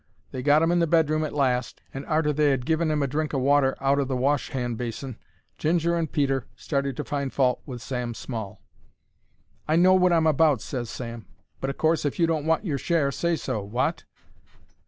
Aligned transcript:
They 0.31 0.41
got 0.41 0.63
'im 0.63 0.71
in 0.71 0.79
the 0.79 0.87
bedroom 0.87 1.23
at 1.23 1.31
last, 1.31 1.79
and, 1.93 2.07
arter 2.07 2.33
they 2.33 2.51
'ad 2.51 2.65
given 2.65 2.89
'im 2.89 3.03
a 3.03 3.07
drink 3.07 3.35
o' 3.35 3.37
water 3.37 3.77
out 3.79 3.99
o' 3.99 4.03
the 4.03 4.17
wash 4.17 4.49
hand 4.49 4.75
basin, 4.75 5.15
Ginger 5.59 5.95
and 5.95 6.11
Peter 6.11 6.47
started 6.55 6.97
to 6.97 7.03
find 7.03 7.31
fault 7.31 7.61
with 7.67 7.83
Sam 7.83 8.15
Small. 8.15 8.63
"I 9.67 9.75
know 9.75 9.93
wot 9.93 10.11
I'm 10.11 10.25
about," 10.25 10.59
ses 10.59 10.89
Sam; 10.89 11.27
"but, 11.59 11.69
o' 11.69 11.73
course, 11.73 12.03
if 12.03 12.17
you 12.17 12.25
don't 12.25 12.47
want 12.47 12.65
your 12.65 12.79
share, 12.79 13.11
say 13.11 13.35
so. 13.35 13.61
Wot?" 13.61 14.05